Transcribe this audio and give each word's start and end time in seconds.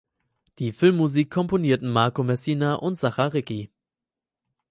Die 0.57 0.71
Filmmusik 0.73 1.29
komponierten 1.29 1.87
Marco 1.91 2.23
Messina 2.23 2.73
und 2.73 2.95
Sacha 2.95 3.27
Ricci. 3.27 3.69